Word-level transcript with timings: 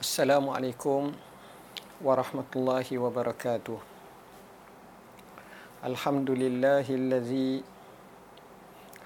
Assalamualaikum 0.00 1.12
warahmatullahi 2.00 2.96
wabarakatuh. 2.96 3.76
Alhamdulillahillazi 5.84 7.60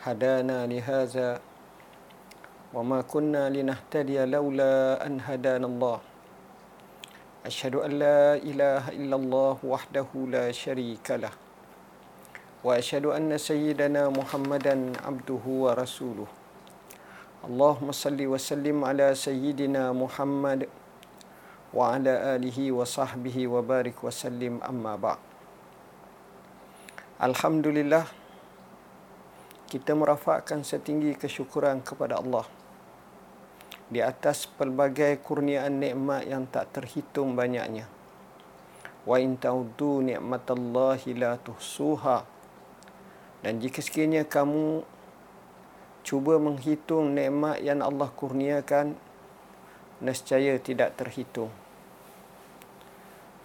hadana 0.07 0.63
lihaza 0.71 1.43
wa 2.71 2.79
ma 2.87 3.03
kunna 3.03 3.51
linahtadiya 3.51 4.23
laula 4.23 5.03
an 5.03 5.19
hadana 5.19 5.67
Allah. 5.67 5.99
Ashhadu 7.43 7.83
an 7.83 7.99
la 7.99 8.39
ilaha 8.39 8.95
illallah 8.95 9.59
wahdahu 9.67 10.31
la 10.31 10.55
syarika 10.55 11.19
lah. 11.19 11.35
Wa 12.63 12.79
ashhadu 12.79 13.11
anna 13.11 13.35
sayyidana 13.35 14.15
Muhammadan 14.15 14.95
abduhu 15.03 15.67
wa 15.67 15.75
rasuluh. 15.75 16.31
Allahumma 17.43 17.91
salli 17.91 18.31
wa 18.31 18.39
sallim 18.39 18.79
ala 18.87 19.11
sayyidina 19.11 19.91
Muhammad 19.91 20.71
wa 21.75 21.99
ala 21.99 22.39
alihi 22.39 22.71
wa 22.71 22.87
sahbihi 22.87 23.51
wa 23.51 23.59
barik 23.59 23.99
wa 23.99 24.15
sallim 24.15 24.63
amma 24.63 24.95
ba' 24.95 25.35
Alhamdulillah 27.25 28.05
kita 29.71 29.97
merafakkan 29.97 30.61
setinggi 30.61 31.17
kesyukuran 31.17 31.81
kepada 31.83 32.21
Allah. 32.21 32.45
Di 33.89 34.05
atas 34.05 34.45
pelbagai 34.45 35.19
kurniaan 35.25 35.81
nikmat 35.83 36.31
yang 36.31 36.45
tak 36.51 36.75
terhitung 36.77 37.33
banyaknya. 37.33 37.91
Wa 39.09 39.23
in 39.23 39.41
ta'uddu 39.41 40.05
ni'matallahi 40.05 41.17
la 41.17 41.39
tuhsuha. 41.39 42.29
Dan 43.41 43.63
jika 43.63 43.81
sekiranya 43.81 44.29
kamu 44.29 44.83
cuba 46.07 46.37
menghitung 46.37 47.15
nikmat 47.15 47.63
yang 47.63 47.79
Allah 47.81 48.11
kurniakan 48.13 48.99
nescaya 50.03 50.61
tidak 50.61 50.99
terhitung 51.01 51.64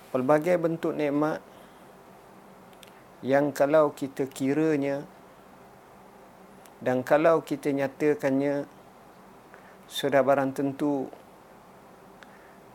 pelbagai 0.09 0.57
bentuk 0.57 0.97
nikmat 0.97 1.41
yang 3.21 3.51
kalau 3.51 3.91
kita 3.91 4.25
kiranya 4.31 5.03
dan 6.79 7.03
kalau 7.03 7.43
kita 7.43 7.75
nyatakannya 7.75 8.63
sudah 9.89 10.21
barang 10.23 10.55
tentu 10.55 11.11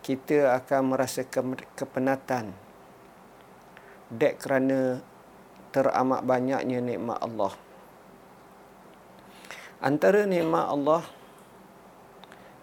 kita 0.05 0.53
akan 0.61 0.93
merasa 0.93 1.25
kepenatan. 1.73 2.53
Dek 4.13 4.37
kerana 4.37 5.01
teramat 5.73 6.21
banyaknya 6.29 6.85
nikmat 6.85 7.17
Allah. 7.25 7.57
Antara 9.81 10.29
nikmat 10.29 10.69
Allah 10.69 11.03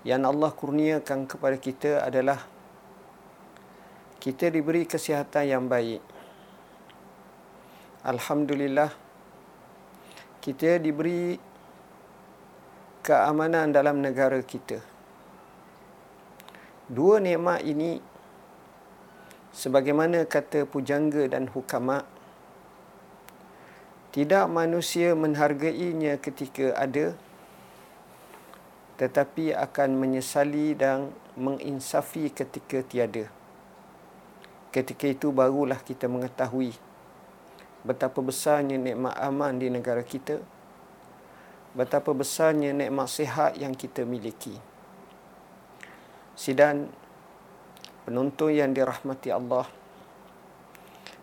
yang 0.05 0.21
Allah 0.21 0.53
kurniakan 0.53 1.25
kepada 1.25 1.57
kita 1.57 2.05
adalah 2.05 2.45
kita 4.21 4.53
diberi 4.53 4.85
kesihatan 4.85 5.49
yang 5.49 5.65
baik. 5.65 5.97
Alhamdulillah 8.05 8.93
kita 10.45 10.77
diberi 10.77 11.41
keamanan 13.01 13.73
dalam 13.73 13.97
negara 13.97 14.37
kita. 14.45 14.77
Dua 16.85 17.17
nikmat 17.17 17.65
ini 17.65 17.97
sebagaimana 19.57 20.29
kata 20.29 20.69
pujangga 20.69 21.25
dan 21.25 21.49
hukama 21.49 22.05
tidak 24.13 24.45
manusia 24.53 25.17
menghargainya 25.17 26.21
ketika 26.21 26.77
ada 26.77 27.17
tetapi 29.01 29.49
akan 29.57 29.97
menyesali 29.97 30.77
dan 30.77 31.09
menginsafi 31.33 32.29
ketika 32.29 32.85
tiada. 32.85 33.40
Ketika 34.71 35.03
itu 35.03 35.35
barulah 35.35 35.83
kita 35.83 36.07
mengetahui 36.07 36.71
betapa 37.83 38.23
besarnya 38.23 38.79
nikmat 38.79 39.17
aman 39.19 39.59
di 39.59 39.67
negara 39.67 39.99
kita. 40.05 40.39
Betapa 41.75 42.11
besarnya 42.11 42.71
nikmat 42.75 43.07
sihat 43.07 43.59
yang 43.59 43.75
kita 43.75 44.07
miliki. 44.07 44.55
Sidan 46.35 46.87
penonton 48.07 48.51
yang 48.55 48.71
dirahmati 48.71 49.29
Allah. 49.31 49.67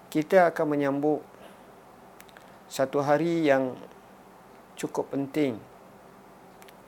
Kita 0.08 0.48
akan 0.52 0.66
menyambut 0.68 1.20
satu 2.68 3.04
hari 3.04 3.44
yang 3.48 3.76
cukup 4.76 5.12
penting 5.12 5.60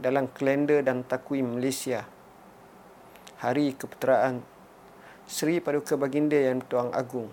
dalam 0.01 0.29
kalender 0.33 0.81
dan 0.81 1.05
takwim 1.05 1.61
Malaysia. 1.61 2.09
Hari 3.41 3.77
Keputeraan 3.77 4.60
Seri 5.31 5.63
Paduka 5.63 5.95
Baginda 5.95 6.35
Yang 6.35 6.67
Tuan 6.67 6.91
Agung. 6.91 7.31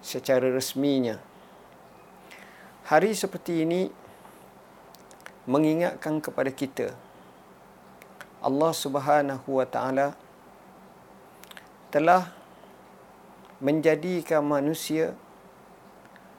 Secara 0.00 0.48
resminya. 0.48 1.20
Hari 2.88 3.12
seperti 3.12 3.60
ini 3.60 3.92
mengingatkan 5.44 6.24
kepada 6.24 6.48
kita 6.48 6.96
Allah 8.40 8.72
Subhanahu 8.72 9.60
Wa 9.60 9.68
Taala 9.68 10.16
telah 11.92 12.32
menjadikan 13.60 14.40
manusia 14.40 15.12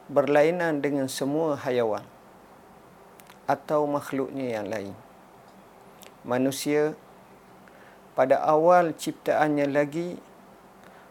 berlainan 0.09 0.81
dengan 0.81 1.05
semua 1.05 1.53
hayawan 1.61 2.01
atau 3.45 3.85
makhluknya 3.85 4.57
yang 4.57 4.65
lain. 4.65 4.97
Manusia 6.25 6.97
pada 8.13 8.41
awal 8.45 8.93
ciptaannya 8.93 9.67
lagi 9.69 10.17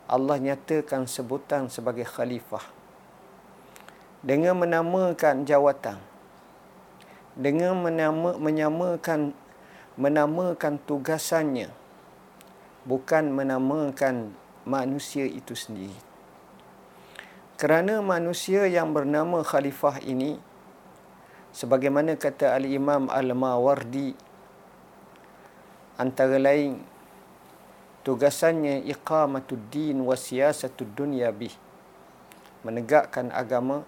Allah 0.07 0.39
nyatakan 0.39 1.07
sebutan 1.07 1.71
sebagai 1.73 2.07
khalifah. 2.07 2.63
Dengan 4.23 4.55
menamakan 4.55 5.43
jawatan 5.43 6.13
dengan 7.33 7.81
menama, 7.81 8.37
menyamakan 8.37 9.33
menamakan 9.97 10.77
tugasannya 10.85 11.73
bukan 12.85 13.33
menamakan 13.33 14.33
manusia 14.69 15.25
itu 15.25 15.57
sendiri. 15.57 15.97
Kerana 17.57 18.03
manusia 18.03 18.67
yang 18.67 18.91
bernama 18.91 19.41
khalifah 19.41 20.03
ini 20.03 20.37
sebagaimana 21.55 22.19
kata 22.19 22.59
al-Imam 22.59 23.07
Al-Mawardi 23.07 24.13
antara 25.97 26.37
lain 26.37 26.83
tugasannya 28.03 28.83
iqamatud 28.87 29.59
din 29.71 30.03
wa 30.03 30.15
siyasatud 30.19 30.91
dunya 30.95 31.31
bih. 31.31 31.55
Menegakkan 32.63 33.35
agama 33.35 33.83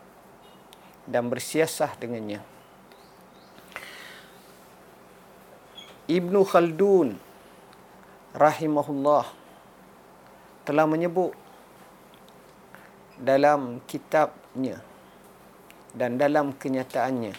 dan 1.06 1.30
bersiasah 1.30 1.94
dengannya. 1.98 2.42
Ibnu 6.10 6.44
Khaldun 6.44 7.16
rahimahullah 8.34 9.24
telah 10.66 10.84
menyebut 10.84 11.32
dalam 13.14 13.78
kitabnya 13.86 14.82
dan 15.94 16.19
dalam 16.19 16.50
kenyataannya 16.50 17.32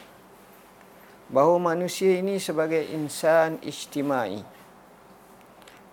bahawa 1.27 1.75
manusia 1.75 2.15
ini 2.15 2.39
sebagai 2.39 2.79
insan 2.95 3.59
ijtimai 3.59 4.54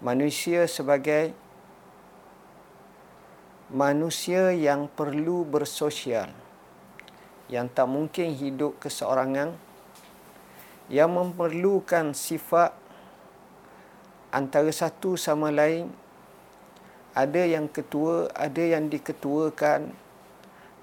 manusia 0.03 0.67
sebagai 0.67 1.31
manusia 3.71 4.51
yang 4.51 4.91
perlu 4.91 5.47
bersosial 5.47 6.29
yang 7.47 7.71
tak 7.71 7.87
mungkin 7.87 8.35
hidup 8.35 8.83
keseorangan 8.83 9.55
yang 10.91 11.09
memerlukan 11.15 12.11
sifat 12.19 12.75
antara 14.35 14.75
satu 14.75 15.15
sama 15.15 15.55
lain 15.55 15.95
ada 17.13 17.45
yang 17.45 17.69
ketua, 17.69 18.33
ada 18.33 18.61
yang 18.61 18.89
diketuakan 18.89 19.93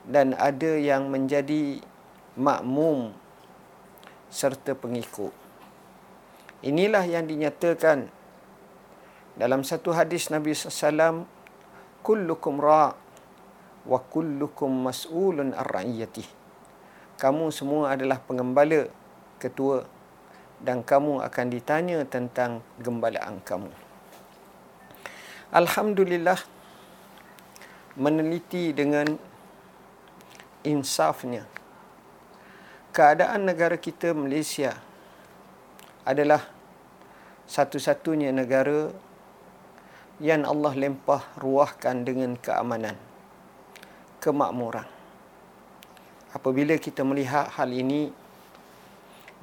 dan 0.06 0.38
ada 0.38 0.78
yang 0.78 1.10
menjadi 1.10 1.82
makmum 2.38 3.12
serta 4.30 4.78
pengikut. 4.78 5.34
Inilah 6.62 7.02
yang 7.10 7.26
dinyatakan 7.26 8.14
dalam 9.40 9.64
satu 9.64 9.96
hadis 9.96 10.28
Nabi 10.28 10.52
SAW, 10.52 11.24
Kullukum 12.04 12.60
ra' 12.60 12.96
wa 13.88 14.00
kullukum 14.12 14.88
mas'ulun 14.88 15.56
ar-ra'iyatih. 15.56 16.28
Kamu 17.20 17.52
semua 17.52 17.96
adalah 17.96 18.20
pengembala, 18.24 18.88
ketua 19.40 19.84
dan 20.60 20.84
kamu 20.84 21.24
akan 21.24 21.48
ditanya 21.52 22.04
tentang 22.08 22.64
gembalaan 22.80 23.40
kamu. 23.44 23.72
Alhamdulillah 25.56 26.40
meneliti 28.00 28.72
dengan 28.76 29.08
insafnya 30.64 31.48
keadaan 32.92 33.48
negara 33.48 33.80
kita 33.80 34.12
Malaysia 34.12 34.76
adalah 36.04 36.44
satu-satunya 37.50 38.30
negara 38.30 38.94
yang 40.20 40.44
Allah 40.44 40.76
lempah 40.76 41.24
ruahkan 41.40 42.04
dengan 42.04 42.36
keamanan, 42.36 42.96
kemakmuran. 44.20 44.88
Apabila 46.36 46.76
kita 46.78 47.02
melihat 47.08 47.50
hal 47.56 47.72
ini, 47.72 48.12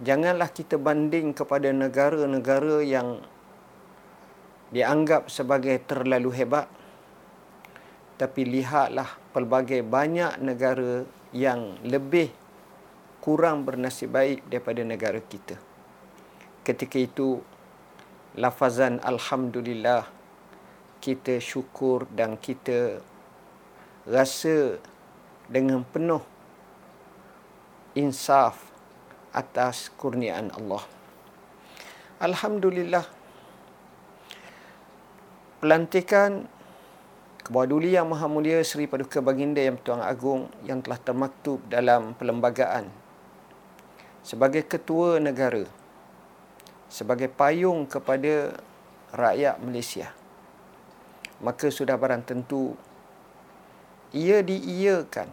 janganlah 0.01 0.53
kita 0.53 0.77
banding 0.77 1.33
kepada 1.33 1.73
negara-negara 1.73 2.85
yang 2.85 3.25
dianggap 4.71 5.33
sebagai 5.33 5.79
terlalu 5.87 6.31
hebat 6.35 6.67
tapi 8.17 8.49
lihatlah 8.49 9.07
pelbagai 9.31 9.85
banyak 9.85 10.41
negara 10.41 11.05
yang 11.31 11.77
lebih 11.85 12.33
kurang 13.21 13.63
bernasib 13.63 14.11
baik 14.11 14.43
daripada 14.49 14.83
negara 14.83 15.21
kita 15.23 15.55
ketika 16.65 16.99
itu 16.99 17.39
lafazan 18.35 18.99
alhamdulillah 19.05 20.16
kita 21.01 21.39
syukur 21.39 22.09
dan 22.13 22.37
kita 22.41 23.01
rasa 24.07 24.79
dengan 25.47 25.83
penuh 25.87 26.23
insaf 27.97 28.61
atas 29.33 29.93
kurniaan 29.95 30.53
Allah. 30.55 30.85
Alhamdulillah. 32.21 33.05
Pelantikan 35.57 36.49
Kebawah 37.47 37.79
Yang 37.79 38.11
Maha 38.11 38.27
Mulia 38.27 38.59
Seri 38.67 38.91
Paduka 38.91 39.23
Baginda 39.23 39.63
Yang 39.63 39.87
Tuan 39.87 40.03
Agung 40.03 40.51
yang 40.67 40.83
telah 40.83 40.99
termaktub 40.99 41.63
dalam 41.71 42.11
perlembagaan 42.19 42.91
sebagai 44.27 44.67
ketua 44.67 45.23
negara 45.23 45.63
sebagai 46.91 47.31
payung 47.31 47.87
kepada 47.87 48.59
rakyat 49.15 49.63
Malaysia 49.63 50.11
maka 51.45 51.69
sudah 51.69 51.97
barang 52.01 52.25
tentu 52.25 52.73
ia 54.17 54.41
diiyakan 54.41 55.29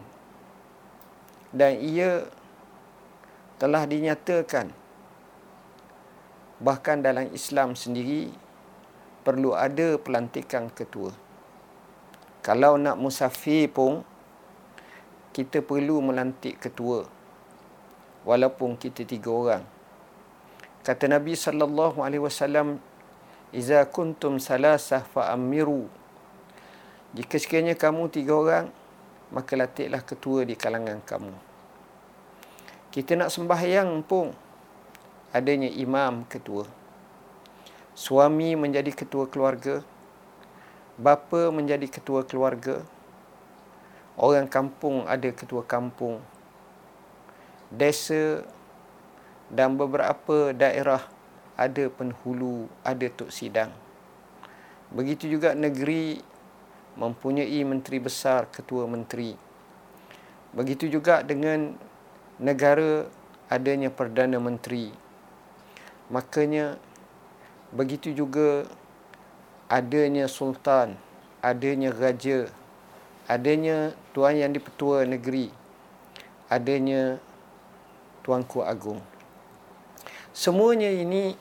dan 1.54 1.78
ia 1.78 2.26
telah 3.56 3.86
dinyatakan. 3.86 4.74
Bahkan 6.58 7.02
dalam 7.02 7.30
Islam 7.34 7.78
sendiri 7.78 8.30
perlu 9.26 9.54
ada 9.54 9.98
pelantikan 9.98 10.70
ketua. 10.70 11.14
Kalau 12.44 12.76
nak 12.76 13.00
musafir 13.00 13.72
pun 13.72 14.04
kita 15.34 15.64
perlu 15.64 15.98
melantik 16.04 16.60
ketua 16.60 17.08
walaupun 18.22 18.76
kita 18.76 19.02
tiga 19.08 19.30
orang. 19.32 19.64
Kata 20.84 21.08
Nabi 21.08 21.32
sallallahu 21.32 22.04
alaihi 22.04 22.20
wasallam 22.20 22.76
iza 23.54 23.86
kuntum 23.86 24.42
salasah 24.42 25.06
fa 25.06 25.30
amiru 25.30 25.86
jika 27.14 27.38
sekiranya 27.38 27.78
kamu 27.78 28.10
tiga 28.10 28.34
orang 28.34 28.66
maka 29.30 29.54
latihlah 29.54 30.02
ketua 30.02 30.42
di 30.42 30.58
kalangan 30.58 30.98
kamu 31.06 31.54
kita 32.94 33.18
nak 33.18 33.30
sembahyang 33.30 34.06
pun 34.06 34.30
adanya 35.34 35.66
imam 35.66 36.22
ketua. 36.30 36.62
Suami 37.98 38.54
menjadi 38.54 38.94
ketua 38.94 39.26
keluarga. 39.26 39.82
Bapa 40.94 41.50
menjadi 41.50 41.90
ketua 41.90 42.22
keluarga. 42.22 42.86
Orang 44.14 44.46
kampung 44.46 45.02
ada 45.10 45.26
ketua 45.34 45.66
kampung. 45.66 46.22
Desa 47.74 48.46
dan 49.50 49.74
beberapa 49.74 50.54
daerah 50.54 51.02
ada 51.54 51.86
penghulu, 51.90 52.66
ada 52.82 53.06
tok 53.10 53.30
sidang. 53.30 53.70
Begitu 54.94 55.26
juga 55.26 55.54
negeri 55.54 56.22
mempunyai 56.94 57.62
menteri 57.66 57.98
besar, 57.98 58.46
ketua 58.50 58.86
menteri. 58.86 59.34
Begitu 60.54 60.86
juga 60.86 61.26
dengan 61.26 61.74
negara 62.38 63.06
adanya 63.50 63.90
Perdana 63.90 64.38
Menteri. 64.38 64.94
Makanya 66.10 66.78
begitu 67.74 68.14
juga 68.14 68.66
adanya 69.66 70.30
Sultan, 70.30 70.94
adanya 71.42 71.90
Raja, 71.90 72.46
adanya 73.26 73.96
Tuan 74.14 74.38
Yang 74.38 74.62
Dipertua 74.62 75.02
Negeri, 75.02 75.50
adanya 76.46 77.18
Tuanku 78.22 78.62
Agung. 78.62 79.02
Semuanya 80.34 80.90
ini 80.90 81.38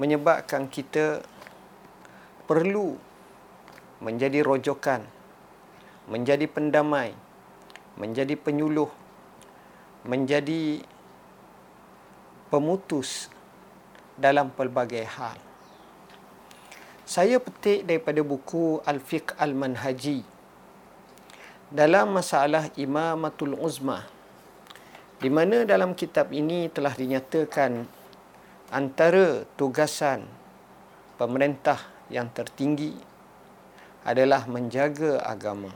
menyebabkan 0.00 0.72
kita 0.72 1.20
perlu 2.48 2.96
menjadi 4.00 4.40
rojokan, 4.40 5.04
menjadi 6.08 6.48
pendamai, 6.48 7.12
menjadi 8.00 8.34
penyuluh 8.40 8.88
menjadi 10.04 10.84
pemutus 12.52 13.32
dalam 14.20 14.52
pelbagai 14.52 15.08
hal. 15.08 15.40
Saya 17.08 17.40
petik 17.40 17.88
daripada 17.88 18.20
buku 18.20 18.80
Al-Fiqh 18.84 19.36
Al-Manhaji 19.40 20.24
dalam 21.72 22.16
masalah 22.16 22.68
Imamatul 22.76 23.56
Uzma 23.56 24.04
di 25.24 25.32
mana 25.32 25.64
dalam 25.64 25.96
kitab 25.96 26.36
ini 26.36 26.68
telah 26.68 26.92
dinyatakan 26.92 27.88
antara 28.68 29.48
tugasan 29.56 30.28
pemerintah 31.16 31.80
yang 32.12 32.28
tertinggi 32.28 32.92
adalah 34.04 34.44
menjaga 34.44 35.24
agama. 35.24 35.72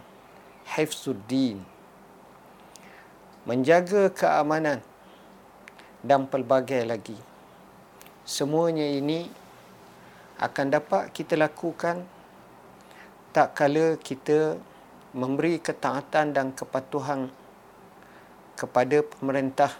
Hifzuddin 0.68 1.64
menjaga 3.48 4.12
keamanan 4.12 4.84
dan 6.04 6.28
pelbagai 6.28 6.84
lagi. 6.84 7.16
Semuanya 8.28 8.84
ini 8.84 9.32
akan 10.36 10.66
dapat 10.68 11.08
kita 11.16 11.40
lakukan 11.40 12.04
tak 13.32 13.56
kala 13.56 13.96
kita 13.96 14.60
memberi 15.16 15.56
ketaatan 15.56 16.36
dan 16.36 16.52
kepatuhan 16.52 17.32
kepada 18.58 19.06
pemerintah 19.06 19.70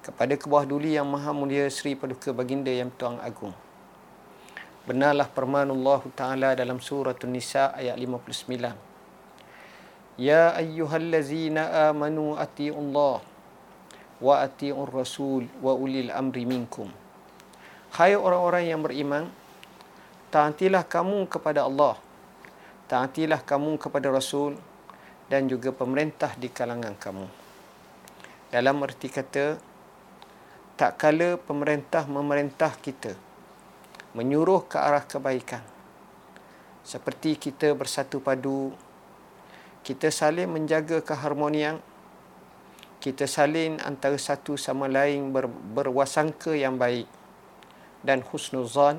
kepada 0.00 0.32
kebawah 0.38 0.64
duli 0.64 0.96
yang 0.96 1.04
maha 1.04 1.34
mulia 1.36 1.68
Sri 1.68 1.92
Paduka 1.92 2.32
Baginda 2.32 2.72
Yang 2.72 2.96
Tuan 2.96 3.20
Agung. 3.20 3.52
Benarlah 4.86 5.26
firman 5.26 5.66
Allah 5.66 6.00
Ta'ala 6.14 6.54
dalam 6.54 6.78
surah 6.78 7.12
Nisa 7.26 7.74
ayat 7.74 7.98
59. 7.98 8.72
Ya 10.16 10.54
ayyuhallazina 10.56 11.90
amanu 11.90 12.38
ati'u 12.38 12.78
Allah 12.78 13.18
wa 14.22 14.34
ati'u 14.40 14.86
Rasul 14.88 15.50
wa 15.58 15.74
ulil 15.76 16.08
amri 16.14 16.46
minkum. 16.46 16.88
Hai 17.92 18.16
orang-orang 18.16 18.70
yang 18.72 18.80
beriman, 18.80 19.28
taatilah 20.32 20.86
kamu 20.86 21.26
kepada 21.28 21.66
Allah. 21.66 21.98
Taatilah 22.86 23.42
kamu 23.42 23.76
kepada 23.82 24.08
Rasul 24.14 24.54
dan 25.26 25.50
juga 25.50 25.74
pemerintah 25.74 26.30
di 26.38 26.46
kalangan 26.46 26.94
kamu 26.94 27.45
dalam 28.50 28.82
erti 28.86 29.10
kata 29.10 29.58
tak 30.76 31.00
kala 31.00 31.40
pemerintah 31.40 32.04
memerintah 32.04 32.76
kita 32.78 33.16
menyuruh 34.12 34.64
ke 34.64 34.76
arah 34.80 35.04
kebaikan. 35.04 35.64
Seperti 36.86 37.36
kita 37.36 37.74
bersatu 37.74 38.22
padu 38.22 38.72
kita 39.86 40.10
saling 40.10 40.50
menjaga 40.50 40.98
keharmonian 40.98 41.78
kita 42.98 43.22
saling 43.30 43.78
antara 43.86 44.18
satu 44.18 44.58
sama 44.58 44.90
lain 44.90 45.30
ber, 45.30 45.46
berwasangka 45.46 46.58
yang 46.58 46.74
baik 46.74 47.06
dan 48.02 48.18
husnuzan 48.26 48.98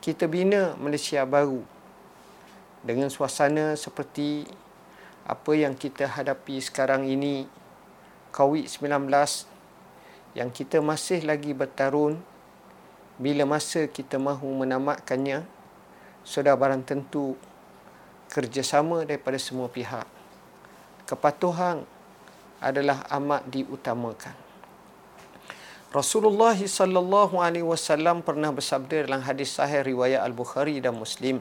kita 0.00 0.24
bina 0.24 0.72
Malaysia 0.80 1.20
baru 1.28 1.60
dengan 2.80 3.12
suasana 3.12 3.76
seperti 3.76 4.48
apa 5.28 5.52
yang 5.52 5.76
kita 5.76 6.08
hadapi 6.08 6.64
sekarang 6.64 7.04
ini 7.04 7.44
COVID-19 8.30 9.08
yang 10.36 10.48
kita 10.52 10.78
masih 10.78 11.24
lagi 11.24 11.50
bertarun 11.56 12.20
bila 13.18 13.42
masa 13.48 13.90
kita 13.90 14.16
mahu 14.16 14.62
menamatkannya 14.62 15.42
sudah 16.22 16.54
barang 16.54 16.86
tentu 16.86 17.34
kerjasama 18.30 19.02
daripada 19.02 19.40
semua 19.40 19.66
pihak. 19.66 20.06
Kepatuhan 21.08 21.82
adalah 22.60 23.02
amat 23.18 23.48
diutamakan. 23.48 24.36
Rasulullah 25.88 26.52
sallallahu 26.52 27.40
alaihi 27.40 27.64
wasallam 27.64 28.20
pernah 28.20 28.52
bersabda 28.52 29.08
dalam 29.08 29.24
hadis 29.24 29.56
sahih 29.56 29.80
riwayat 29.80 30.20
Al-Bukhari 30.20 30.84
dan 30.84 31.00
Muslim. 31.00 31.40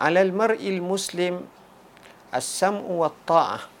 Alal 0.00 0.32
mar'il 0.32 0.80
muslim 0.80 1.44
as-sam'u 2.32 3.04
wa 3.04 3.12
ta'ah 3.28 3.71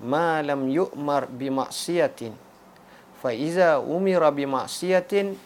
ma 0.00 0.40
lam 0.40 0.62
yu'mar 0.68 1.28
bi 1.28 1.52
ma'siyatin 1.52 2.32
fa 3.20 3.36
iza 3.36 3.76
umira 3.84 4.32
bi 4.32 4.48
ma'siyatin 4.48 5.36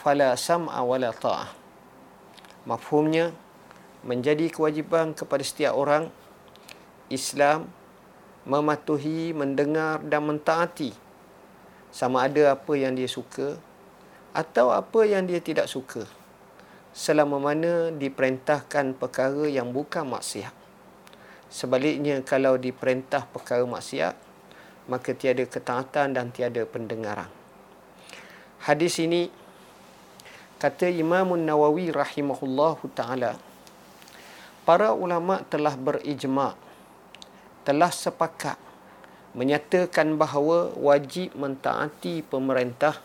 fala 0.00 0.32
sam'a 0.32 0.80
wala 0.80 1.12
ta'ah 1.12 1.52
mafhumnya 2.64 3.36
menjadi 4.00 4.48
kewajiban 4.48 5.12
kepada 5.12 5.44
setiap 5.44 5.76
orang 5.76 6.08
Islam 7.12 7.68
mematuhi, 8.48 9.36
mendengar 9.36 10.00
dan 10.04 10.24
mentaati 10.24 10.96
sama 11.92 12.24
ada 12.28 12.56
apa 12.56 12.72
yang 12.76 12.96
dia 12.96 13.08
suka 13.08 13.60
atau 14.32 14.72
apa 14.72 15.04
yang 15.04 15.24
dia 15.28 15.40
tidak 15.40 15.68
suka 15.68 16.04
selama 16.96 17.40
mana 17.40 17.92
diperintahkan 17.92 18.96
perkara 18.96 19.44
yang 19.48 19.72
bukan 19.72 20.08
maksiat. 20.08 20.57
Sebaliknya 21.48 22.20
kalau 22.20 22.60
diperintah 22.60 23.24
perkara 23.24 23.64
maksiat, 23.64 24.12
maka 24.88 25.12
tiada 25.16 25.44
ketaatan 25.44 26.16
dan 26.16 26.28
tiada 26.32 26.64
pendengaran. 26.68 27.28
Hadis 28.64 29.00
ini 29.00 29.32
kata 30.58 30.90
Imam 30.90 31.38
Nawawi 31.38 31.94
rahimahullahu 31.94 32.90
taala 32.90 33.38
para 34.66 34.90
ulama 34.90 35.40
telah 35.46 35.78
berijma' 35.78 36.58
telah 37.62 37.94
sepakat 37.94 38.58
menyatakan 39.38 40.18
bahawa 40.18 40.74
wajib 40.74 41.30
mentaati 41.38 42.26
pemerintah 42.26 42.98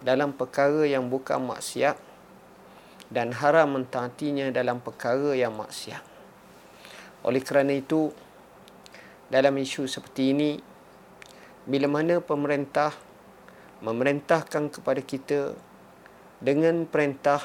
dalam 0.00 0.32
perkara 0.32 0.88
yang 0.88 1.12
bukan 1.12 1.52
maksiat 1.52 2.00
dan 3.12 3.36
haram 3.36 3.76
mentaatinya 3.76 4.48
dalam 4.48 4.80
perkara 4.80 5.36
yang 5.36 5.52
maksiat. 5.52 6.07
Oleh 7.26 7.42
kerana 7.42 7.74
itu, 7.74 8.14
dalam 9.28 9.54
isu 9.58 9.90
seperti 9.90 10.32
ini, 10.32 10.50
bila 11.68 11.90
mana 11.90 12.22
pemerintah 12.22 12.94
memerintahkan 13.82 14.74
kepada 14.74 15.00
kita 15.02 15.54
dengan 16.38 16.86
perintah 16.86 17.42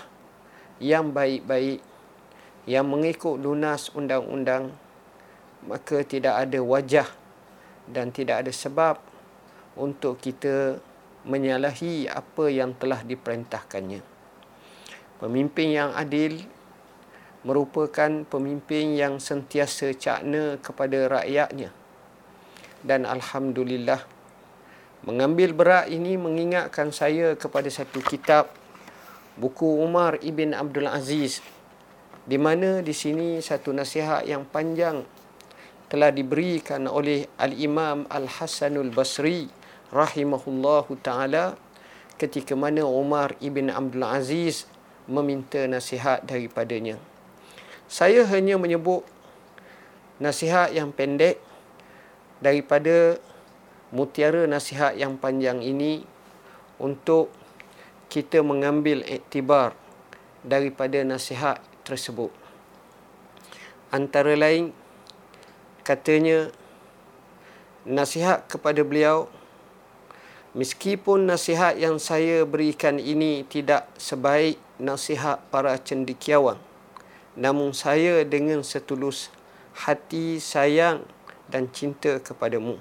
yang 0.82 1.14
baik-baik, 1.14 1.82
yang 2.66 2.88
mengikut 2.88 3.38
lunas 3.38 3.90
undang-undang, 3.94 4.74
maka 5.66 6.02
tidak 6.04 6.48
ada 6.48 6.60
wajah 6.62 7.08
dan 7.90 8.10
tidak 8.16 8.46
ada 8.46 8.52
sebab 8.54 8.98
untuk 9.76 10.22
kita 10.22 10.80
menyalahi 11.24 12.08
apa 12.08 12.52
yang 12.52 12.76
telah 12.76 13.02
diperintahkannya. 13.04 14.02
Pemimpin 15.20 15.68
yang 15.72 15.92
adil 15.96 16.44
merupakan 17.44 18.24
pemimpin 18.28 18.96
yang 18.96 19.20
sentiasa 19.20 19.92
cakna 19.96 20.60
kepada 20.60 21.08
rakyatnya. 21.08 21.72
Dan 22.84 23.08
Alhamdulillah, 23.08 24.04
mengambil 25.08 25.56
berat 25.56 25.92
ini 25.92 26.20
mengingatkan 26.20 26.92
saya 26.92 27.36
kepada 27.36 27.68
satu 27.68 28.00
kitab 28.04 28.52
buku 29.40 29.68
Umar 29.84 30.20
Ibn 30.20 30.56
Abdul 30.56 30.88
Aziz 30.88 31.44
di 32.24 32.40
mana 32.40 32.80
di 32.80 32.96
sini 32.96 33.44
satu 33.44 33.76
nasihat 33.76 34.24
yang 34.24 34.48
panjang 34.48 35.04
telah 35.92 36.10
diberikan 36.10 36.88
oleh 36.88 37.28
Al-Imam 37.36 38.08
Al-Hasanul 38.08 38.96
Basri 38.96 39.52
rahimahullahu 39.92 40.98
taala 41.04 41.60
ketika 42.16 42.56
mana 42.56 42.88
Umar 42.88 43.36
ibn 43.44 43.68
Abdul 43.68 44.08
Aziz 44.08 44.66
meminta 45.06 45.68
nasihat 45.68 46.24
daripadanya. 46.24 46.96
Saya 47.88 48.26
hanya 48.28 48.56
menyebut 48.58 49.06
nasihat 50.22 50.72
yang 50.72 50.94
pendek 50.94 51.42
daripada 52.44 53.18
mutiara 53.94 54.50
nasihat 54.50 54.98
yang 54.98 55.16
panjang 55.22 55.62
ini 55.62 56.02
untuk 56.82 57.30
kita 58.10 58.42
mengambil 58.42 59.06
iktibar 59.06 59.78
daripada 60.42 61.02
nasihat 61.06 61.62
tersebut. 61.86 62.34
Antara 63.94 64.34
lain 64.34 64.74
katanya 65.86 66.50
nasihat 67.86 68.48
kepada 68.50 68.82
beliau 68.82 69.30
meskipun 70.58 71.30
nasihat 71.30 71.78
yang 71.78 72.02
saya 72.02 72.48
berikan 72.48 72.98
ini 72.98 73.46
tidak 73.46 73.86
sebaik 74.00 74.58
nasihat 74.80 75.38
para 75.54 75.78
cendekiawan 75.78 76.58
namun 77.34 77.74
saya 77.74 78.22
dengan 78.26 78.62
setulus 78.62 79.34
hati 79.74 80.38
sayang 80.38 81.06
dan 81.50 81.70
cinta 81.74 82.22
kepadamu 82.22 82.78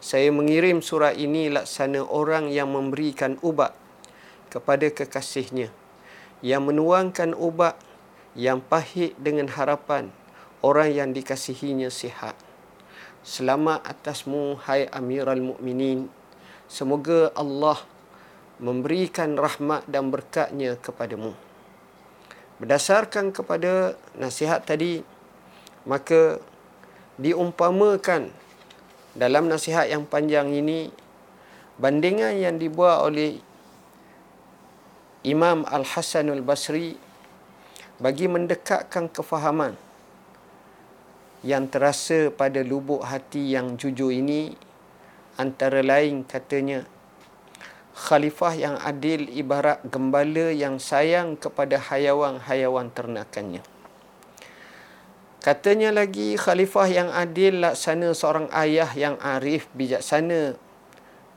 saya 0.00 0.28
mengirim 0.28 0.84
surat 0.84 1.16
ini 1.16 1.48
laksana 1.48 2.04
orang 2.04 2.52
yang 2.52 2.72
memberikan 2.72 3.40
ubat 3.40 3.72
kepada 4.52 4.88
kekasihnya 4.92 5.72
yang 6.44 6.68
menuangkan 6.68 7.32
ubat 7.32 7.80
yang 8.36 8.60
pahit 8.60 9.16
dengan 9.16 9.48
harapan 9.48 10.12
orang 10.64 10.88
yang 10.96 11.10
dikasihinya 11.12 11.92
sihat. 11.92 12.32
Selamat 13.20 13.84
atasmu 13.84 14.56
hai 14.64 14.88
Amirul 14.88 15.52
Mukminin. 15.52 16.08
Semoga 16.68 17.28
Allah 17.36 17.76
memberikan 18.56 19.36
rahmat 19.36 19.84
dan 19.84 20.08
berkatnya 20.08 20.80
kepadamu. 20.80 21.36
Berdasarkan 22.64 23.28
kepada 23.28 23.92
nasihat 24.16 24.64
tadi, 24.64 25.04
maka 25.84 26.40
diumpamakan 27.20 28.32
dalam 29.12 29.52
nasihat 29.52 29.84
yang 29.84 30.08
panjang 30.08 30.48
ini 30.48 30.88
bandingan 31.76 32.40
yang 32.40 32.56
dibuat 32.56 33.04
oleh 33.04 33.36
Imam 35.28 35.68
Al-Hasanul 35.68 36.40
Basri 36.40 36.96
bagi 38.00 38.32
mendekatkan 38.32 39.12
kefahaman 39.12 39.76
yang 41.44 41.68
terasa 41.68 42.32
pada 42.32 42.64
lubuk 42.64 43.04
hati 43.04 43.52
yang 43.52 43.76
jujur 43.76 44.08
ini 44.08 44.56
antara 45.36 45.84
lain 45.84 46.24
katanya 46.24 46.88
khalifah 47.94 48.54
yang 48.58 48.76
adil 48.82 49.30
ibarat 49.30 49.80
gembala 49.86 50.50
yang 50.50 50.82
sayang 50.82 51.38
kepada 51.38 51.78
hayawan-hayawan 51.78 52.90
ternakannya 52.90 53.62
katanya 55.40 55.94
lagi 55.94 56.34
khalifah 56.34 56.88
yang 56.90 57.08
adil 57.14 57.62
laksana 57.62 58.10
seorang 58.10 58.50
ayah 58.50 58.90
yang 58.98 59.14
arif 59.22 59.70
bijaksana 59.72 60.58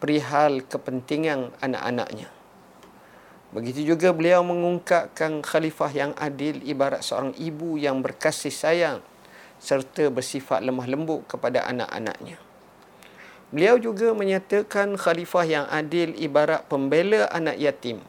perihal 0.02 0.66
kepentingan 0.66 1.54
anak-anaknya 1.62 2.34
Begitu 3.48 3.96
juga 3.96 4.12
beliau 4.12 4.44
mengungkapkan 4.44 5.40
khalifah 5.40 5.92
yang 5.96 6.12
adil 6.20 6.60
ibarat 6.68 7.00
seorang 7.00 7.32
ibu 7.40 7.80
yang 7.80 8.04
berkasih 8.04 8.52
sayang 8.52 9.00
serta 9.58 10.12
bersifat 10.12 10.60
lemah 10.62 10.84
lembut 10.84 11.24
kepada 11.32 11.64
anak-anaknya. 11.64 12.47
Beliau 13.48 13.80
juga 13.80 14.12
menyatakan 14.12 15.00
khalifah 15.00 15.48
yang 15.48 15.66
adil 15.72 16.12
ibarat 16.20 16.68
pembela 16.68 17.32
anak 17.32 17.56
yatim 17.56 18.04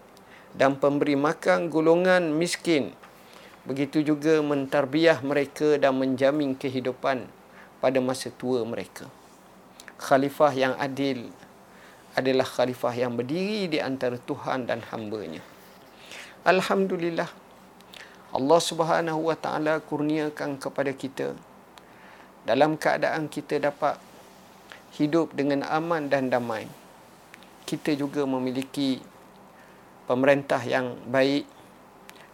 dan 0.59 0.75
pemberi 0.75 1.14
makan 1.14 1.71
golongan 1.71 2.35
miskin. 2.35 2.90
Begitu 3.62 4.02
juga 4.02 4.42
mentarbiah 4.42 5.23
mereka 5.23 5.78
dan 5.78 5.95
menjamin 5.95 6.59
kehidupan 6.59 7.30
pada 7.78 7.99
masa 8.02 8.35
tua 8.35 8.66
mereka. 8.66 9.07
Khalifah 10.02 10.50
yang 10.59 10.75
adil 10.75 11.30
adalah 12.18 12.42
khalifah 12.42 12.99
yang 12.99 13.14
berdiri 13.14 13.71
di 13.71 13.78
antara 13.78 14.18
Tuhan 14.18 14.66
dan 14.66 14.83
hamba-Nya. 14.90 15.38
Alhamdulillah. 16.42 17.30
Allah 18.35 18.61
Subhanahu 18.61 19.30
wa 19.30 19.38
taala 19.38 19.78
kurniakan 19.87 20.59
kepada 20.59 20.90
kita 20.90 21.38
dalam 22.42 22.75
keadaan 22.75 23.30
kita 23.30 23.62
dapat 23.62 24.08
hidup 24.97 25.37
dengan 25.37 25.66
aman 25.66 26.09
dan 26.09 26.33
damai. 26.33 26.64
Kita 27.68 27.92
juga 27.92 28.25
memiliki 28.25 29.02
pemerintah 30.09 30.64
yang 30.64 30.97
baik 31.04 31.45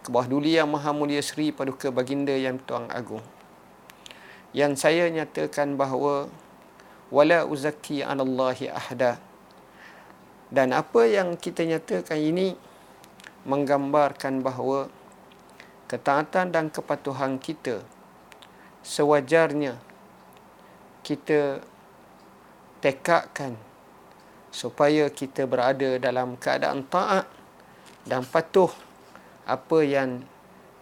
ke 0.05 0.07
bawah 0.13 0.29
duli 0.29 0.55
yang 0.55 0.71
maha 0.71 0.95
mulia 0.95 1.19
Sri 1.19 1.51
Paduka 1.51 1.91
Baginda 1.91 2.31
yang 2.31 2.61
Tuan 2.63 2.87
Agung. 2.87 3.25
Yang 4.55 4.87
saya 4.87 5.11
nyatakan 5.11 5.75
bahawa 5.75 6.31
wala 7.11 7.43
uzaki 7.43 8.05
anallahi 8.05 8.71
ahda. 8.71 9.19
Dan 10.47 10.71
apa 10.71 11.03
yang 11.09 11.35
kita 11.35 11.67
nyatakan 11.67 12.15
ini 12.15 12.55
menggambarkan 13.43 14.39
bahawa 14.39 14.87
ketaatan 15.91 16.55
dan 16.55 16.71
kepatuhan 16.71 17.35
kita 17.37 17.83
sewajarnya 18.85 19.81
kita 21.01 21.65
tekadkan 22.85 23.57
supaya 24.53 25.09
kita 25.09 25.49
berada 25.49 25.97
dalam 25.97 26.37
keadaan 26.37 26.85
taat 26.85 27.25
dan 28.05 28.21
patuh 28.21 28.69
apa 29.49 29.81
yang 29.81 30.21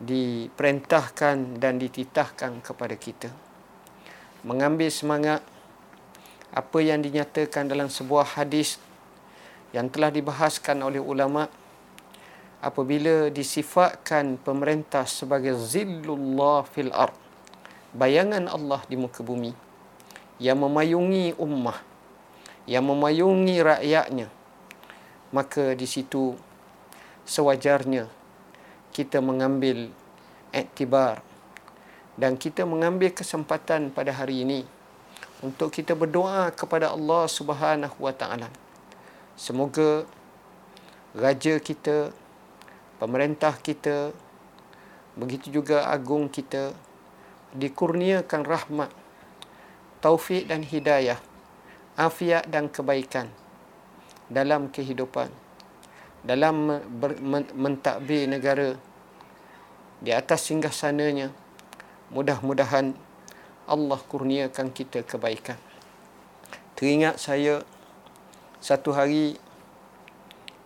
diperintahkan 0.03 1.63
dan 1.63 1.79
dititahkan 1.79 2.59
kepada 2.59 2.99
kita. 2.99 3.31
Mengambil 4.43 4.91
semangat 4.91 5.39
apa 6.51 6.83
yang 6.83 6.99
dinyatakan 6.99 7.71
dalam 7.71 7.87
sebuah 7.87 8.35
hadis 8.35 8.75
yang 9.71 9.87
telah 9.87 10.11
dibahaskan 10.11 10.83
oleh 10.83 10.99
ulama 10.99 11.47
apabila 12.59 13.31
disifatkan 13.31 14.35
pemerintah 14.43 15.07
sebagai 15.07 15.55
zillullah 15.55 16.67
fil 16.67 16.91
ard 16.91 17.15
bayangan 17.95 18.51
Allah 18.51 18.83
di 18.91 18.99
muka 18.99 19.23
bumi 19.23 19.55
yang 20.37 20.59
memayungi 20.61 21.39
ummah 21.39 21.92
yang 22.69 22.87
memayungi 22.87 23.59
rakyatnya 23.59 24.27
maka 25.33 25.73
di 25.73 25.89
situ 25.89 26.37
sewajarnya 27.25 28.05
kita 28.93 29.17
mengambil 29.19 29.89
iktibar 30.53 31.25
dan 32.13 32.37
kita 32.37 32.61
mengambil 32.69 33.09
kesempatan 33.09 33.89
pada 33.89 34.13
hari 34.13 34.45
ini 34.45 34.61
untuk 35.41 35.73
kita 35.73 35.97
berdoa 35.97 36.53
kepada 36.53 36.93
Allah 36.93 37.25
Subhanahu 37.25 37.97
wa 37.97 38.13
taala. 38.13 38.47
Semoga 39.33 40.05
raja 41.17 41.57
kita, 41.57 42.13
pemerintah 43.01 43.57
kita, 43.57 44.13
begitu 45.17 45.49
juga 45.49 45.89
agung 45.89 46.29
kita 46.29 46.77
dikurniakan 47.57 48.41
rahmat, 48.45 48.89
taufik 50.05 50.45
dan 50.45 50.61
hidayah, 50.61 51.17
afiat 51.97 52.49
dan 52.49 52.69
kebaikan 52.69 53.29
dalam 54.31 54.71
kehidupan 54.73 55.29
dalam 56.23 56.79
mentadbir 57.53 58.25
negara 58.31 58.79
di 59.99 60.11
atas 60.15 60.47
singgah 60.47 60.71
sananya. 60.71 61.29
Mudah-mudahan 62.15 62.95
Allah 63.67 63.99
kurniakan 64.07 64.71
kita 64.71 65.03
kebaikan. 65.03 65.59
Teringat 66.79 67.19
saya 67.19 67.63
satu 68.63 68.95
hari 68.95 69.35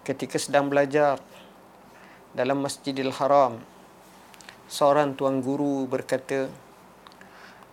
ketika 0.05 0.37
sedang 0.37 0.69
belajar 0.69 1.17
dalam 2.37 2.61
Masjidil 2.61 3.11
Haram 3.17 3.57
seorang 4.69 5.17
tuan 5.17 5.41
guru 5.41 5.89
berkata 5.89 6.51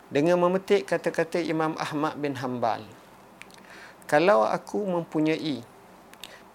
dengan 0.08 0.40
memetik 0.40 0.88
kata-kata 0.88 1.42
Imam 1.42 1.76
Ahmad 1.76 2.16
bin 2.16 2.38
Hanbal 2.38 3.03
kalau 4.06 4.44
aku 4.44 4.80
mempunyai 4.84 5.64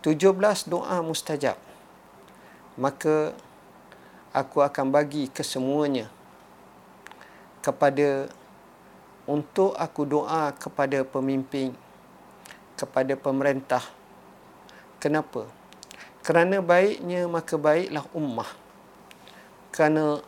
17 0.06 0.70
doa 0.70 0.98
mustajab 1.03 1.58
maka 2.79 3.36
aku 4.32 4.63
akan 4.63 4.88
bagi 4.94 5.27
kesemuanya 5.27 6.08
kepada 7.60 8.32
untuk 9.29 9.77
aku 9.77 10.08
doa 10.08 10.56
kepada 10.56 11.06
pemimpin 11.06 11.75
kepada 12.79 13.20
pemerintah. 13.20 13.84
Kenapa? 15.03 15.44
Kerana 16.24 16.63
baiknya 16.63 17.27
maka 17.27 17.60
baiklah 17.60 18.08
ummah. 18.15 18.48
Kerana 19.75 20.24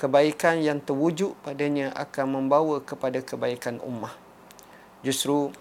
kebaikan 0.00 0.64
yang 0.64 0.80
terwujud 0.80 1.36
padanya 1.44 1.92
akan 1.92 2.40
membawa 2.40 2.80
kepada 2.80 3.20
kebaikan 3.20 3.76
ummah. 3.84 4.16
Justru 5.04 5.52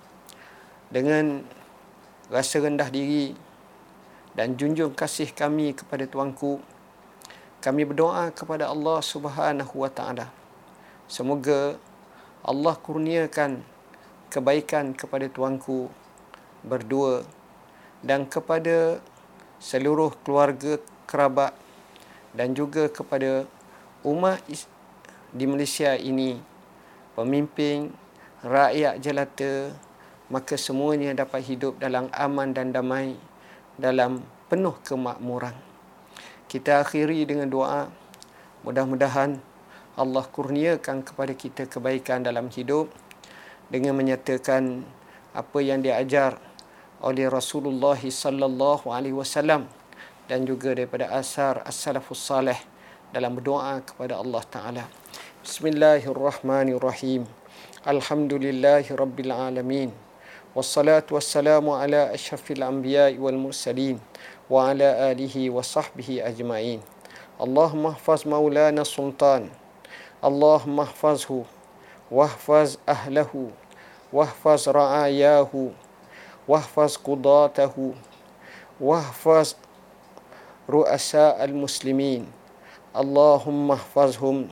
dengan 0.90 1.46
rasa 2.30 2.62
rendah 2.62 2.90
diri 2.90 3.34
dan 4.34 4.58
junjung 4.58 4.94
kasih 4.94 5.30
kami 5.34 5.74
kepada 5.74 6.06
tuanku 6.06 6.62
kami 7.60 7.84
berdoa 7.84 8.32
kepada 8.32 8.72
Allah 8.72 9.04
Subhanahu 9.04 9.84
wa 9.84 9.92
taala. 9.92 10.32
Semoga 11.12 11.76
Allah 12.40 12.76
kurniakan 12.80 13.60
kebaikan 14.32 14.96
kepada 14.96 15.28
tuanku 15.28 15.92
berdua 16.64 17.28
dan 18.00 18.24
kepada 18.24 19.04
seluruh 19.60 20.16
keluarga 20.24 20.80
kerabat 21.04 21.52
dan 22.32 22.56
juga 22.56 22.88
kepada 22.88 23.44
umat 24.08 24.40
di 25.36 25.44
Malaysia 25.44 26.00
ini 26.00 26.40
pemimpin 27.20 27.92
rakyat 28.40 29.04
jelata 29.04 29.76
maka 30.30 30.56
semuanya 30.56 31.14
dapat 31.18 31.42
hidup 31.50 31.82
dalam 31.82 32.06
aman 32.14 32.54
dan 32.54 32.70
damai 32.70 33.18
dalam 33.82 34.22
penuh 34.46 34.78
kemakmuran. 34.86 35.54
Kita 36.46 36.86
akhiri 36.86 37.26
dengan 37.26 37.50
doa. 37.50 37.90
Mudah-mudahan 38.66 39.42
Allah 39.98 40.26
kurniakan 40.30 41.02
kepada 41.06 41.34
kita 41.34 41.66
kebaikan 41.66 42.22
dalam 42.22 42.50
hidup 42.54 42.94
dengan 43.70 43.98
menyatakan 43.98 44.86
apa 45.34 45.60
yang 45.62 45.82
diajar 45.82 46.38
oleh 47.06 47.30
Rasulullah 47.30 47.98
sallallahu 47.98 48.90
alaihi 48.92 49.16
wasallam 49.16 49.70
dan 50.28 50.46
juga 50.46 50.76
daripada 50.76 51.10
asar 51.16 51.64
as-salafus 51.66 52.22
salih 52.22 52.58
dalam 53.10 53.34
berdoa 53.38 53.82
kepada 53.82 54.20
Allah 54.20 54.44
taala. 54.46 54.86
Bismillahirrahmanirrahim. 55.42 57.26
Alhamdulillahirabbil 57.88 59.32
alamin. 59.32 60.09
والصلاة 60.55 61.03
والسلام 61.11 61.71
على 61.71 62.15
أشرف 62.15 62.51
الأنبياء 62.51 63.19
والمرسلين 63.19 64.01
وعلى 64.51 65.13
آله 65.13 65.51
وصحبه 65.51 66.23
أجمعين 66.27 66.81
اللهم 67.41 67.87
احفظ 67.87 68.29
مولانا 68.29 68.83
السلطان 68.83 69.51
اللهم 70.25 70.81
احفظه 70.81 71.43
واحفظ 72.11 72.77
أهله 72.89 73.33
واحفظ 74.13 74.69
رعاياه 74.69 75.53
واحفظ 76.49 76.97
قضاته 76.97 77.75
واحفظ 78.81 79.55
رؤساء 80.71 81.45
المسلمين 81.45 82.23
اللهم 82.97 83.71
احفظهم 83.71 84.49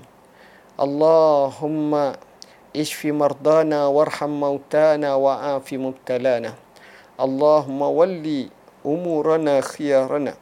اللهم 0.80 2.12
اشف 2.76 3.06
مرضانا 3.06 3.86
وارحم 3.86 4.30
موتانا 4.40 5.14
وعاف 5.14 5.72
مبتلانا 5.72 6.52
اللهم 7.20 7.80
ولي 7.82 8.48
امورنا 8.86 9.60
خيارنا 9.60 10.34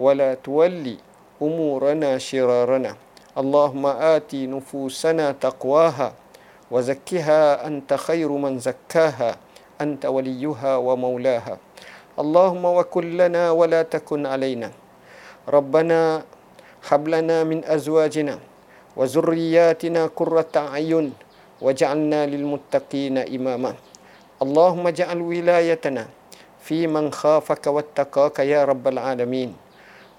ولا 0.00 0.34
تولي 0.34 0.96
امورنا 1.42 2.18
شرارنا 2.18 2.92
اللهم 3.38 3.84
ات 3.86 4.34
نفوسنا 4.34 5.32
تقواها 5.32 6.12
وزكها 6.70 7.66
انت 7.66 7.90
خير 7.94 8.28
من 8.32 8.58
زكاها 8.58 9.36
انت 9.80 10.06
وليها 10.06 10.76
ومولاها 10.76 11.58
اللهم 12.18 12.64
وكن 12.64 13.06
لنا 13.16 13.50
ولا 13.50 13.82
تكن 13.82 14.26
علينا 14.26 14.70
ربنا 15.48 16.22
هب 16.88 17.08
لنا 17.08 17.44
من 17.44 17.64
ازواجنا 17.64 18.38
وذرياتنا 18.96 20.06
قره 20.16 20.52
اعين 20.56 21.12
وجعلنا 21.60 22.20
للمتقين 22.26 23.16
إماما 23.36 23.72
اللهم 24.42 24.84
اجعل 24.86 25.18
ولايتنا 25.20 26.04
في 26.64 26.86
من 26.86 27.12
خافك 27.12 27.64
واتقاك 27.66 28.38
يا 28.48 28.64
رب 28.64 28.84
العالمين 28.88 29.50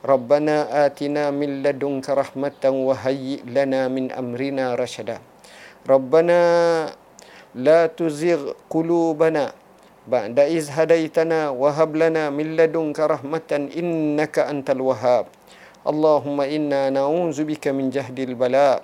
ربنا 0.06 0.86
آتنا 0.86 1.30
من 1.30 1.64
لدنك 1.64 2.10
رحمة 2.10 2.64
وهيئ 2.66 3.42
لنا 3.46 3.88
من 3.88 4.10
أمرنا 4.12 4.76
رشدا 4.76 5.18
ربنا 5.90 6.40
لا 7.56 7.82
تزغ 7.86 8.54
قلوبنا 8.70 9.46
بعد 10.08 10.38
إذ 10.40 10.66
هديتنا 10.74 11.50
وهب 11.54 11.92
لنا 11.96 12.30
من 12.30 12.58
لدنك 12.58 13.00
رحمة 13.00 13.52
إنك 13.52 14.36
أنت 14.40 14.68
الوهاب 14.74 15.26
اللهم 15.82 16.38
إنا 16.42 16.90
نعوذ 16.90 17.38
بك 17.44 17.68
من 17.74 17.90
جهد 17.90 18.18
البلاء 18.20 18.82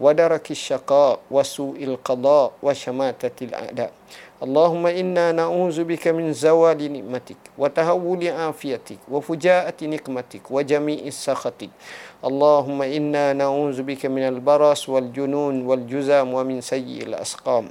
ودرك 0.00 0.50
الشقاء 0.50 1.18
وسوء 1.30 1.84
القضاء 1.84 2.52
وشماتة 2.62 3.44
الأعداء 3.44 3.92
اللهم 4.42 4.86
إنا 4.86 5.32
نعوذ 5.32 5.84
بك 5.84 6.08
من 6.08 6.32
زوال 6.32 6.80
نعمتك 6.92 7.36
وتهول 7.58 8.28
عافيتك 8.28 8.98
وفجاءة 9.12 9.78
نقمتك 9.84 10.44
وجميع 10.50 11.10
سخطك 11.10 11.68
اللهم 12.24 12.82
إنا 12.82 13.32
نعوذ 13.32 13.82
بك 13.82 14.06
من 14.06 14.22
البرص 14.32 14.88
والجنون 14.88 15.66
والجزام 15.66 16.34
ومن 16.34 16.60
سيء 16.60 17.02
الأسقام 17.02 17.68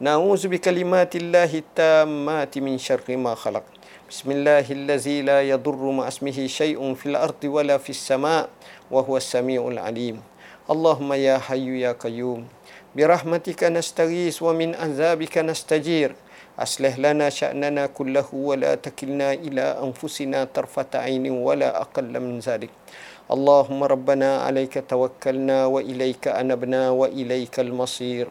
نعوذ 0.00 0.42
بكلمات 0.48 1.16
الله 1.16 1.52
التامات 1.64 2.52
من 2.58 2.78
شر 2.78 3.08
ما 3.16 3.34
خلق 3.34 3.64
بسم 4.10 4.30
الله 4.30 4.66
الذي 4.70 5.22
لا 5.22 5.42
يضر 5.42 5.82
مع 5.90 6.08
اسمه 6.08 6.46
شيء 6.46 6.80
في 6.94 7.06
الأرض 7.06 7.44
ولا 7.44 7.78
في 7.80 7.90
السماء 7.90 8.48
وهو 8.90 9.16
السميع 9.16 9.68
العليم 9.68 10.20
اللهم 10.63 11.13
يا 11.13 11.37
حي 11.43 11.83
يا 11.83 11.91
قيوم 11.91 12.47
برحمتك 12.95 13.63
نستغيث 13.63 14.39
ومن 14.39 14.75
عذابك 14.75 15.37
نستجير 15.37 16.15
أصلح 16.59 16.99
لنا 16.99 17.29
شأننا 17.29 17.85
كله 17.91 18.25
ولا 18.31 18.75
تكلنا 18.75 19.33
إلى 19.33 19.83
أنفسنا 19.83 20.43
طرفة 20.55 20.87
عين 20.95 21.27
ولا 21.31 21.81
أقل 21.81 22.15
من 22.19 22.39
ذلك 22.39 22.69
اللهم 23.31 23.83
ربنا 23.83 24.29
عليك 24.47 24.83
توكلنا 24.89 25.65
وإليك 25.65 26.27
أنبنا 26.27 26.89
وإليك 26.89 27.59
المصير 27.59 28.27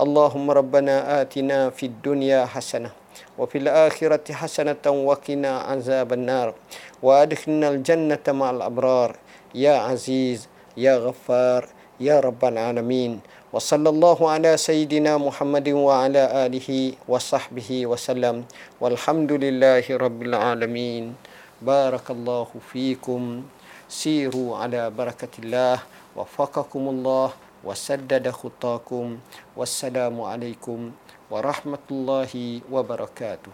اللهم 0.00 0.50
ربنا 0.50 1.20
آتنا 1.20 1.70
في 1.70 1.86
الدنيا 1.92 2.46
حسنة 2.46 2.90
وفي 3.38 3.58
الآخرة 3.58 4.32
حسنة 4.32 4.84
وقنا 4.86 5.52
عذاب 5.60 6.12
النار 6.12 6.54
وأدخلنا 7.02 7.68
الجنة 7.68 8.24
مع 8.28 8.50
الأبرار 8.50 9.16
يا 9.54 9.76
عزيز 9.76 10.48
يا 10.77 10.97
غفار 10.97 11.67
يا 11.99 12.19
رب 12.19 12.41
العالمين 12.45 13.19
وصلى 13.53 13.89
الله 13.89 14.19
على 14.31 14.51
سيدنا 14.57 15.17
محمد 15.17 15.69
وعلى 15.69 16.23
آله 16.45 16.69
وصحبه 17.07 17.69
وسلم 17.91 18.35
والحمد 18.81 19.31
لله 19.31 19.85
رب 19.89 20.19
العالمين 20.21 21.03
بارك 21.61 22.05
الله 22.11 22.47
فيكم 22.71 23.21
سيروا 23.89 24.57
على 24.57 24.89
بركة 24.89 25.33
الله 25.43 25.77
وفقكم 26.15 26.83
الله 26.89 27.29
وسدد 27.63 28.25
خطاكم 28.29 29.05
والسلام 29.57 30.15
عليكم 30.21 30.79
ورحمة 31.31 31.85
الله 31.91 32.33
وبركاته 32.71 33.51